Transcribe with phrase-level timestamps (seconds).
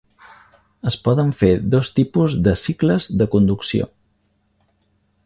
[0.91, 3.89] Es poden fer dos tipus de cicles de conducció.